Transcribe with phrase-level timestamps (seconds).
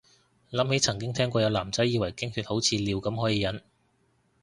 [0.49, 3.63] 諗起曾經聽過有男仔以為經血好似尿咁可以忍